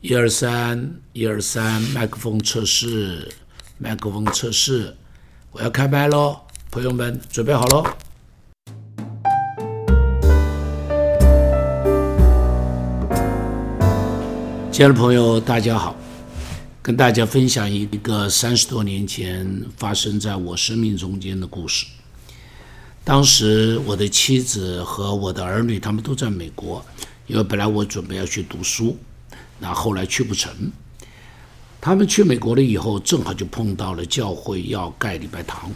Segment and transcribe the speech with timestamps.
[0.00, 3.30] 一二三，一二三，麦克风测试，
[3.76, 4.96] 麦克风测试，
[5.52, 7.84] 我要开麦喽，朋友们准备好喽。
[14.72, 15.94] 亲爱的朋友，大家好，
[16.80, 21.84] 跟大家分享一个三十多年前发生在我生命中间的故事。
[23.04, 26.82] 当时我的妻子和我的儿女他们都在美国，
[27.28, 28.98] 因为本来我准备要去读书，
[29.60, 30.72] 那后来去不成。
[31.80, 35.70] 他们去美国了以后，正好就碰到了教会要盖礼拜堂，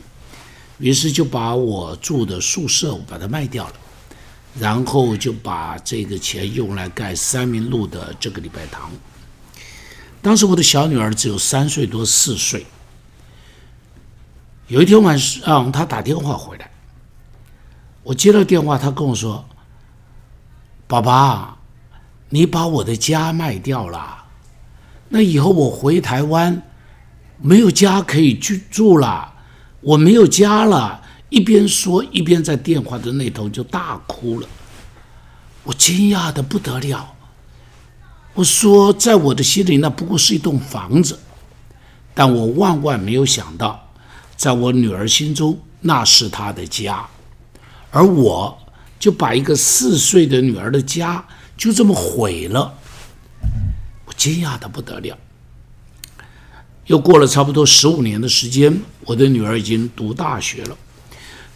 [0.79, 3.75] 于是就把我住的宿舍我把它卖掉了，
[4.59, 8.91] 然后就把这个钱用来盖三明路的这个礼拜堂。
[10.21, 12.67] 当时我的小女儿只有三岁多四岁，
[14.69, 16.71] 有一天晚上，她打电话回来。
[18.03, 19.45] 我接到电话，她跟我说
[20.93, 21.57] ：“爸爸，
[22.29, 24.25] 你把我的家卖掉了，
[25.09, 26.63] 那以后我回台湾
[27.39, 29.33] 没有家可以居住了，
[29.81, 31.01] 我没有家了。”
[31.33, 34.47] 一边说，一边在电话的那头就大哭了。
[35.65, 37.11] 我惊讶的不得了。
[38.35, 41.19] 我说：“在我的心里，那不过是一栋房子，
[42.13, 43.83] 但我万万没有想到，
[44.37, 47.07] 在我女儿心中，那是她的家。”
[47.91, 48.59] 而我
[49.03, 51.25] 就把一个四岁的女儿的家
[51.57, 52.73] 就这么毁了，
[54.07, 55.19] 我惊讶的不得了。
[56.87, 60.77] 又过了差不多十五年的时间，我的女儿已经读大学了。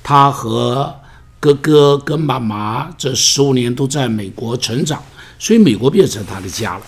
[0.02, 0.92] 她和
[1.38, 5.00] 哥哥跟妈妈这十五年都在美国成长，
[5.38, 6.82] 所以美国变成她的家了。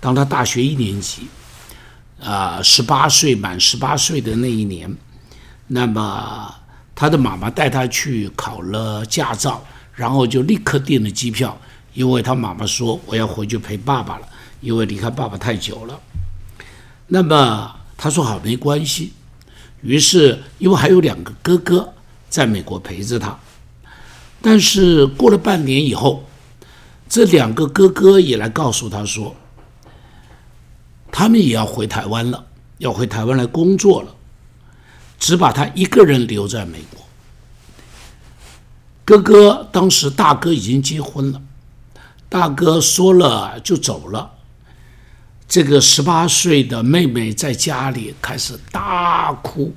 [0.00, 1.28] 当她大学一年级，
[2.20, 4.92] 啊，十八岁满十八岁的那一年，
[5.68, 6.52] 那么。
[6.94, 9.64] 她的妈妈带她去考了驾照，
[9.94, 11.58] 然后就立刻订了机票，
[11.94, 14.28] 因为他妈妈说我要回去陪爸爸了，
[14.60, 16.00] 因为离开爸爸太久了。
[17.08, 19.12] 那么他说好没关系，
[19.82, 21.92] 于是因为还有两个哥哥
[22.28, 23.38] 在美国陪着他，
[24.40, 26.24] 但是过了半年以后，
[27.08, 29.36] 这两个哥哥也来告诉他说，
[31.10, 32.46] 他们也要回台湾了，
[32.78, 34.14] 要回台湾来工作了。
[35.18, 37.00] 只把他一个人留在美国。
[39.04, 41.42] 哥哥当时大哥已经结婚了，
[42.28, 44.32] 大哥说了就走了。
[45.48, 49.74] 这个十八岁的妹妹在家里开始大哭，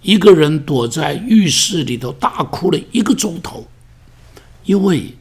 [0.00, 3.66] 一个人躲在浴室里头大哭了一个钟头，
[4.64, 5.16] 因为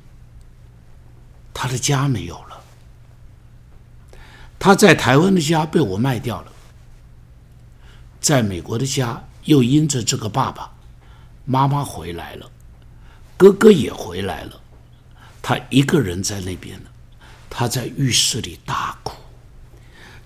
[1.53, 2.61] 他的家没有了，
[4.57, 6.51] 他在台湾的家被我卖掉了，
[8.21, 9.23] 在美国的家。
[9.47, 10.69] 又因着这个爸爸
[11.45, 12.51] 妈妈回来了，
[13.37, 14.59] 哥哥也回来了，
[15.41, 16.89] 他一个人在那边呢。
[17.49, 19.15] 他在浴室里大哭，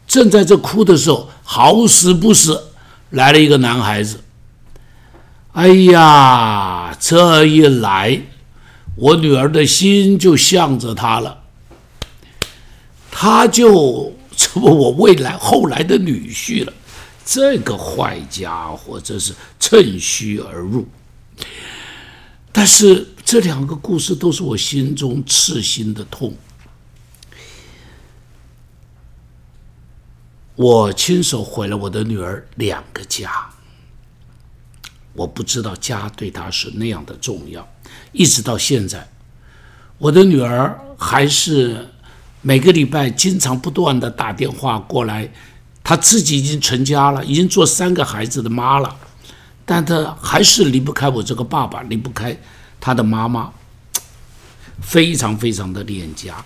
[0.05, 2.71] 正在这哭的时候，好死不死
[3.11, 4.19] 来了一个男孩子。
[5.53, 8.21] 哎呀，这一来，
[8.95, 11.43] 我女儿的心就向着他了，
[13.09, 16.73] 他就成为我未来后来的女婿了。
[17.23, 20.85] 这个坏家伙真是趁虚而入，
[22.51, 26.35] 但是这两个故事都是我心中刺心的痛。
[30.55, 33.49] 我亲手毁了我的女儿两个家，
[35.13, 37.67] 我不知道家对她是那样的重要，
[38.11, 39.09] 一直到现在，
[39.97, 41.89] 我的女儿还是
[42.41, 45.31] 每个礼拜经常不断的打电话过来。
[45.83, 48.95] 她自己已经成家了，已经做三个孩子的妈了，
[49.65, 52.37] 但他还是离不开我这个爸爸，离不开
[52.79, 53.51] 他的妈妈，
[54.81, 56.43] 非常非常的恋家。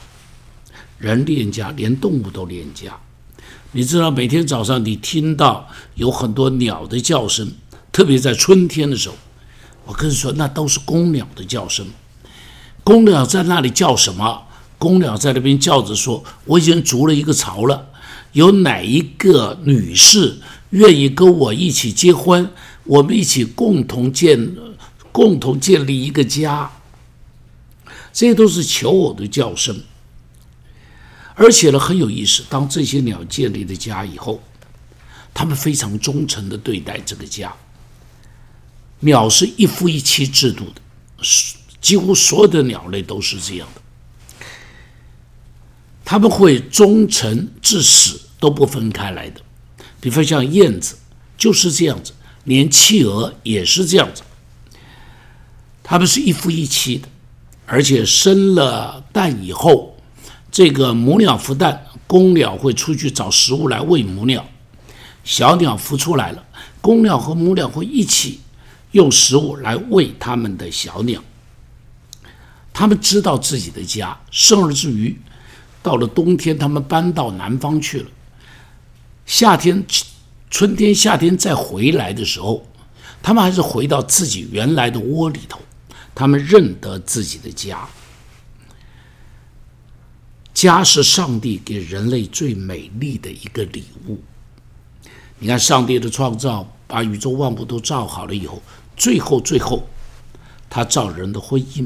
[0.98, 2.98] 人恋家，连动物都恋家。
[3.72, 7.52] 你知道，每天早上你听到有很多鸟的叫声，
[7.92, 9.16] 特别在春天的时候，
[9.86, 11.86] 我跟你说，那都是公鸟的叫声。
[12.84, 14.44] 公鸟在那里叫什么？
[14.78, 17.90] 公鸟在那边叫着说：“我已经筑了一个巢了。”
[18.34, 20.40] 有哪一个女士
[20.72, 22.52] 愿意跟我一起结婚？
[22.86, 24.56] 我们一起共同建、
[25.12, 26.72] 共同建立一个家。
[28.14, 29.84] 这些都是求偶的叫声，
[31.36, 32.44] 而且呢很有意思。
[32.50, 34.42] 当这些鸟建立了家以后，
[35.34, 37.54] 它们非常忠诚的对待这个家。
[39.02, 40.82] 鸟是一夫一妻制度的，
[41.82, 43.82] 几乎所有的鸟类都是这样的。
[46.06, 48.22] 他们会忠诚至死。
[48.38, 49.42] 都不分开来的，
[50.00, 50.96] 比方像燕子
[51.36, 52.12] 就是这样子，
[52.46, 54.24] 连企鹅也是这样子，
[55.84, 57.08] 它们是一夫一妻的，
[57.66, 59.98] 而且生了蛋以后，
[60.52, 64.46] 这个母鸟孵蛋，公鸟会出去找食物来喂母鸟。
[65.24, 66.46] 小鸟孵出来了，
[66.82, 68.40] 公鸟和母鸟会一起
[68.92, 71.22] 用食物来喂它们的小鸟。
[72.72, 75.18] 他们知道自己的家，生而至于
[75.82, 78.06] 到了冬天，他们搬到南方去了。
[79.26, 79.84] 夏天、
[80.56, 82.66] 春天、夏天再回来的时候，
[83.22, 85.60] 他们还是回到自己原来的窝里头。
[86.16, 87.86] 他们认得自己的家。
[90.54, 94.24] 家是上帝给人类最美丽的一个礼物。
[95.40, 98.62] 你看，上帝的创造，把宇宙万物都造好了以后，
[98.96, 99.86] 最后最后，
[100.70, 101.86] 他造人的婚姻，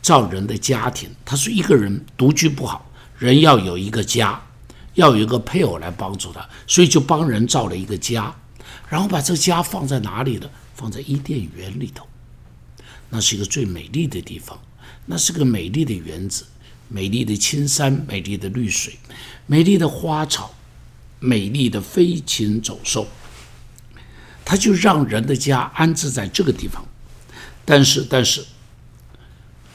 [0.00, 1.10] 造人的家庭。
[1.24, 2.88] 他说，一个人独居不好，
[3.18, 4.40] 人要有一个家，
[4.96, 8.34] 要有一个配偶来帮助他，所以就帮人造了一个家，
[8.88, 10.50] 然后把这家放在哪里呢？
[10.74, 12.06] 放在伊甸园里头，
[13.08, 14.60] 那是一个最美丽的地方，
[15.06, 16.44] 那是个美丽的园子，
[16.88, 18.98] 美丽的青山，美丽的绿水，
[19.46, 20.52] 美丽的花草。
[21.18, 23.08] 美丽的飞禽走兽，
[24.44, 26.84] 他就让人的家安置在这个地方。
[27.64, 28.44] 但是，但是，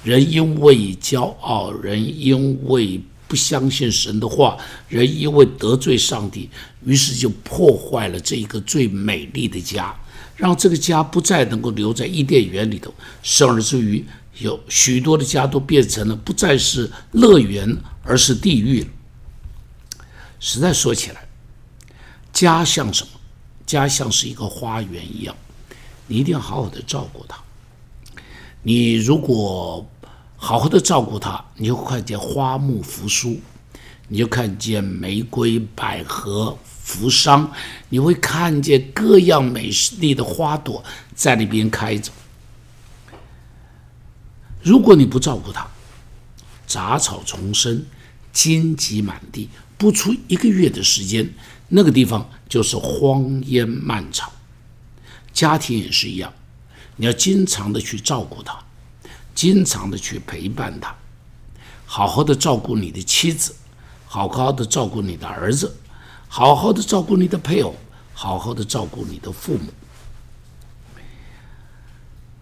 [0.03, 3.01] 人因为骄傲，人因为
[3.31, 4.57] 不相信神的话，
[4.89, 6.49] 人因为得罪上帝，
[6.83, 9.95] 于是就破坏了这一个最美丽的家，
[10.35, 12.93] 让这个家不再能够留在伊甸园里头，
[13.23, 14.05] 甚至于
[14.39, 17.73] 有许多的家都变成了不再是乐园，
[18.03, 18.87] 而是地狱了。
[20.41, 21.25] 实在说起来。
[22.33, 23.11] 家像什么？
[23.65, 25.33] 家像是一个花园一样，
[26.07, 27.41] 你一定要好好的照顾它。
[28.61, 29.89] 你如果
[30.43, 33.39] 好好的照顾它，你就看见花木扶疏，
[34.07, 37.51] 你就看见玫瑰、百合、扶桑，
[37.89, 40.83] 你会看见各样美丽的花朵
[41.13, 42.11] 在那边开着。
[44.63, 45.67] 如果你不照顾它，
[46.65, 47.85] 杂草丛生，
[48.33, 49.47] 荆棘满地，
[49.77, 51.29] 不出一个月的时间。
[51.69, 54.33] 那个地方就是荒烟蔓草，
[55.31, 56.33] 家庭也是一样，
[56.95, 58.59] 你要经常的去照顾它，
[59.41, 60.95] 经常的去陪伴他，
[61.87, 63.55] 好好的照顾你的妻子，
[64.05, 65.75] 好好的照顾你的儿子，
[66.27, 67.73] 好好的照顾你的配偶，
[68.13, 69.73] 好好的照顾你的父母，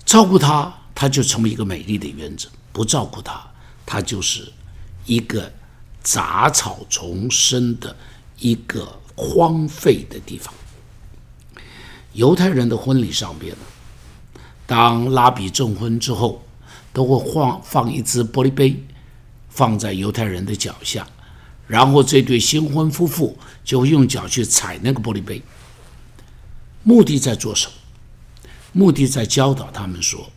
[0.04, 3.50] 照顾他，他就成为一个美丽的园子；不照顾他，
[3.86, 4.52] 他就是
[5.06, 5.50] 一个
[6.04, 7.95] 杂草丛生的
[8.40, 8.86] 一个。
[9.22, 10.54] 荒废的地方。
[12.13, 16.42] 犹太人的婚礼上边呢，当拉比证婚之后，
[16.94, 18.84] 都会放放一只玻璃杯，
[19.50, 21.08] 放在犹太人的脚下，
[21.68, 25.42] 然后这对新婚夫妇就用脚去踩那个玻璃杯。
[26.84, 27.74] 目的在做什么？
[28.72, 30.30] 目的在教导他们说，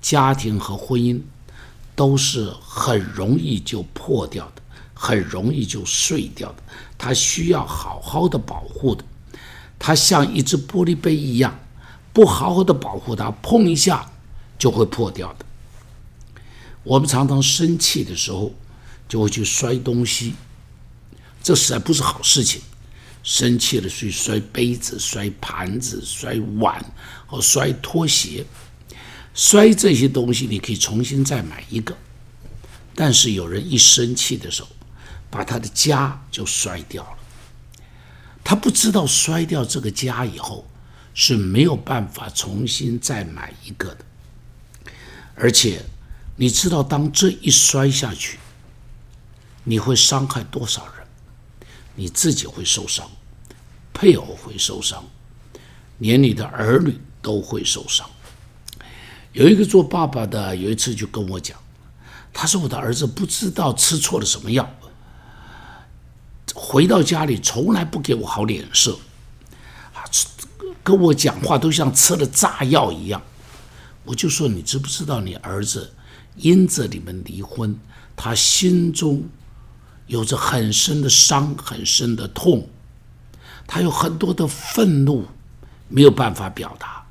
[0.00, 1.20] 家庭和婚姻
[1.94, 4.62] 都是很容易就破掉的。
[4.98, 6.62] 很容易就碎掉的，
[6.96, 9.04] 它需要好好的保护的。
[9.78, 11.54] 它像一只玻璃杯一样，
[12.14, 14.10] 不好好的保护它，碰一下
[14.58, 15.44] 就会破掉的。
[16.86, 18.54] 我们常常生气的时候，
[19.08, 20.34] 就会去摔东西，
[21.42, 22.62] 这实在不是好事情。
[23.24, 26.80] 生气了去摔杯子、摔盘子、摔碗
[27.26, 28.46] 和摔拖鞋，
[29.34, 31.92] 摔这些东西你可以重新再买一个。
[32.94, 34.68] 但是有人一生气的时候，
[35.28, 37.18] 把他的家就摔掉了，
[38.44, 40.64] 他不知道摔掉这个家以后
[41.14, 44.04] 是没有办法重新再买一个的，
[45.34, 45.84] 而且
[46.36, 48.38] 你知道，当这一摔下去，
[49.64, 51.06] 你会伤害多少人？
[51.94, 53.10] 你自己会受伤，
[53.94, 55.02] 配偶会受伤，
[55.98, 58.08] 连你的儿女都会受伤。
[59.32, 61.58] 有一个做爸爸的，有一次就跟我讲，
[62.34, 64.70] 他说我的儿子不知道吃错了什么药。
[66.54, 68.98] 回到家里，从来不给我好脸色，
[69.94, 70.04] 啊，
[70.82, 73.22] 跟我讲话都像吃了炸药一样。
[74.04, 75.94] 我就说，你知不知道，你儿子
[76.36, 77.78] 因着你们离婚，
[78.14, 79.24] 他心中
[80.06, 82.68] 有着很深的伤，很深的痛，
[83.66, 85.26] 他有很多的愤怒，
[85.88, 87.04] 没有办法表达。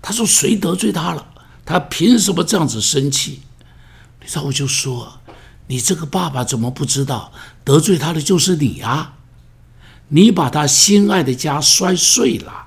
[0.00, 1.26] 他说：“谁得罪他了？
[1.64, 3.42] 他凭什么这样子生气？”
[4.20, 5.18] 你知道，我就说。
[5.68, 7.32] 你这个爸爸怎么不知道
[7.64, 9.14] 得罪他的就是你啊？
[10.08, 12.66] 你把他心爱的家摔碎了，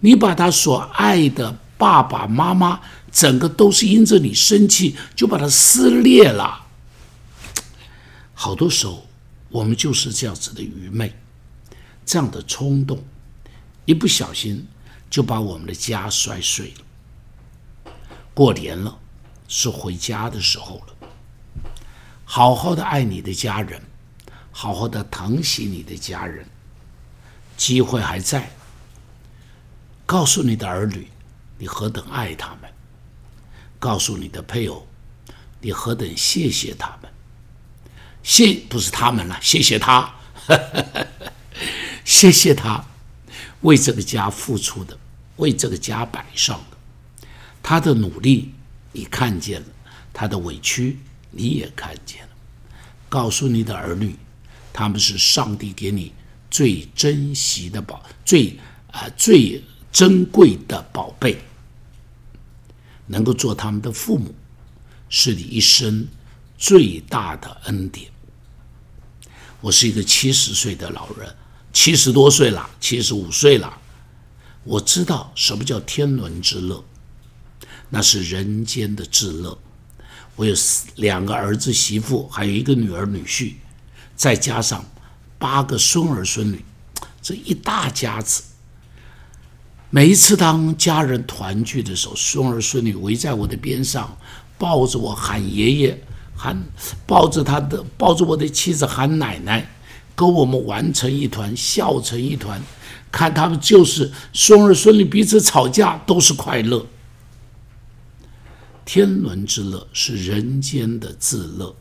[0.00, 6.66] 你把他所爱的爸爸妈妈整个都是因着你生气就把它撕裂了。
[8.34, 9.06] 好多时候
[9.48, 11.12] 我们就是这样子的愚昧，
[12.04, 13.02] 这样的冲动，
[13.84, 14.66] 一不小心
[15.10, 17.92] 就把我们的家摔碎了。
[18.34, 18.96] 过年了，
[19.48, 21.08] 是回家的时候了。
[22.24, 23.82] 好好的爱你的家人，
[24.52, 26.46] 好好的疼惜你的家人。
[27.56, 28.52] 机会还在，
[30.06, 31.08] 告诉你的儿女，
[31.58, 32.70] 你何等爱他们；
[33.78, 34.86] 告诉你的配偶，
[35.60, 37.10] 你何等谢谢他们。
[38.22, 40.14] 谢不是他们了，谢谢他，
[42.04, 42.84] 谢谢他
[43.62, 44.98] 为这个家付出的，
[45.36, 46.76] 为这个家摆上的，
[47.62, 48.52] 他的努力
[48.92, 49.66] 你看见了，
[50.12, 50.98] 他的委屈
[51.30, 52.28] 你也看见了。
[53.08, 54.14] 告诉你的儿女，
[54.72, 56.12] 他们是上帝给你。
[56.50, 58.58] 最珍惜的宝，最
[58.90, 61.38] 啊最珍贵的宝贝，
[63.08, 64.32] 能够做他们的父母，
[65.08, 66.06] 是你一生
[66.56, 68.08] 最大的恩典。
[69.60, 71.34] 我是一个七十岁的老人，
[71.72, 73.76] 七十多岁了，七十五岁了，
[74.62, 76.84] 我知道什么叫天伦之乐，
[77.90, 79.58] 那是人间的至乐。
[80.36, 80.54] 我有
[80.94, 83.54] 两个儿子媳妇，还有一个女儿女婿，
[84.14, 84.84] 再加上。
[85.40, 86.64] 八个孙儿孙女，
[87.22, 88.42] 这一大家子。
[89.90, 94.16] 每一次当家人团聚的时候，孙儿孙女围在我的边上，
[94.58, 96.02] 抱着我喊爷爷，
[96.36, 96.62] 喊
[97.06, 99.66] 抱着他的抱着我的妻子喊奶奶，
[100.14, 102.60] 跟我们玩成一团，笑成一团。
[103.10, 106.84] 看他们就是孙儿孙女彼此吵架都是快乐。
[108.84, 111.74] 天伦之乐是人间的自乐，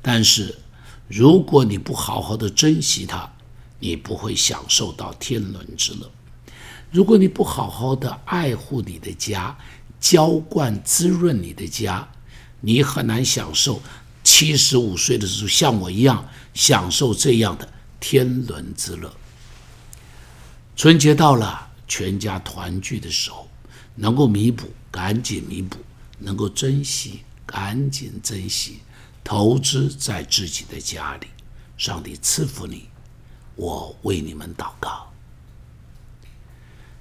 [0.00, 0.54] 但是。
[1.08, 3.30] 如果你不好好的珍惜它，
[3.78, 6.10] 你不会享受到天伦之乐；
[6.90, 9.56] 如果你不好好的爱护你的家，
[10.00, 12.08] 浇灌滋润你的家，
[12.60, 13.82] 你很难享受
[14.22, 17.68] 七十五岁的时候像我一样享受这样的
[18.00, 19.12] 天伦之乐。
[20.76, 23.48] 春节到了，全家团聚的时候，
[23.94, 25.78] 能够弥补，赶紧弥补；
[26.18, 28.80] 能够珍惜，赶紧珍惜。
[29.24, 31.26] 投资在自己的家里，
[31.76, 32.88] 上帝赐福你，
[33.56, 35.05] 我为你们祷告。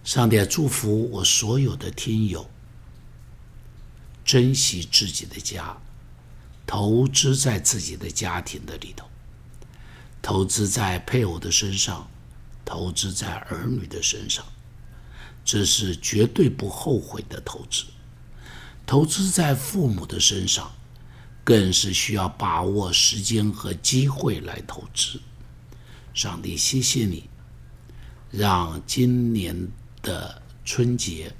[0.05, 2.47] 上帝祝福我所有的听友，
[4.23, 5.75] 珍惜自己的家，
[6.67, 9.07] 投资在自己的家庭的里头，
[10.21, 12.07] 投资在配偶的身上，
[12.63, 14.45] 投资在儿女的身上，
[15.43, 17.85] 这是绝对不后悔的投资。
[18.85, 20.71] 投资在父母的身上。
[21.43, 25.21] 更是需要把握时间和机会来投资。
[26.11, 27.29] 上帝，谢谢你，
[28.31, 29.67] 让今年
[30.05, 31.33] 的春节，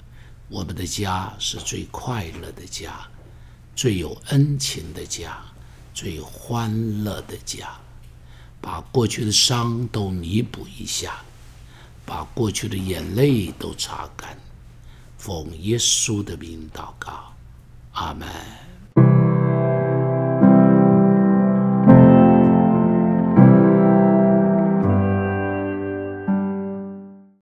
[0.48, 3.08] 我们的家是最快乐的家，
[3.76, 5.38] 最有恩情的家，
[5.94, 7.78] 最欢乐的家。
[8.60, 11.22] 把过去的伤都弥补一下，
[12.04, 14.36] 把过去的眼泪都擦干。
[15.16, 17.32] 奉耶稣的名祷告，
[17.92, 18.65] 阿门。